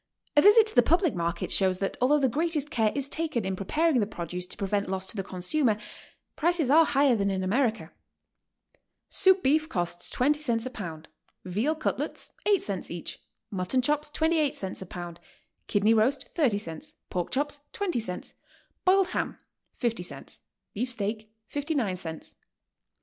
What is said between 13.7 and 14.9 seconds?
chops 28 cents a